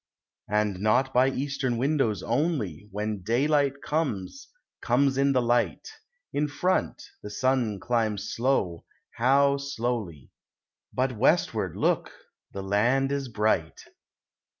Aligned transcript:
And 0.49 0.79
not 0.79 1.13
by 1.13 1.29
eastern 1.29 1.77
windows 1.77 2.23
only, 2.23 2.87
When 2.89 3.21
daylight 3.21 3.83
comes, 3.83 4.47
comes 4.81 5.15
in 5.15 5.31
the 5.33 5.43
light, 5.43 5.91
In 6.33 6.47
front, 6.47 7.03
the 7.21 7.29
sun 7.29 7.79
climbs 7.79 8.33
slow, 8.33 8.83
how 9.17 9.57
slowly, 9.57 10.31
But 10.91 11.15
westward, 11.15 11.75
look, 11.77 12.11
the 12.51 12.63
land 12.63 13.11
is 13.11 13.27
bright. 13.27 13.79